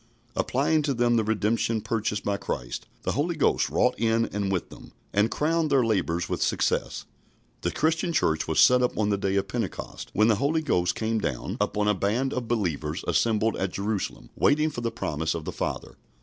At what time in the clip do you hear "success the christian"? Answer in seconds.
6.41-8.11